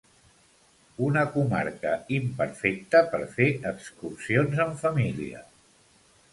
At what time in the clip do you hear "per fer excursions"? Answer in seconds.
3.13-4.65